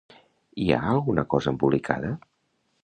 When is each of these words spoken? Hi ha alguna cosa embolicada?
Hi 0.61 0.65
ha 0.77 0.79
alguna 0.93 1.27
cosa 1.35 1.53
embolicada? 1.55 2.13